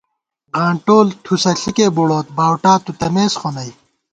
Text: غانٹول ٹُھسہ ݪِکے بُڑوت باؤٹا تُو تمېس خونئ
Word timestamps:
غانٹول 0.59 1.07
ٹُھسہ 1.23 1.51
ݪِکے 1.61 1.87
بُڑوت 1.95 2.27
باؤٹا 2.37 2.73
تُو 2.83 2.91
تمېس 2.99 3.33
خونئ 3.39 3.69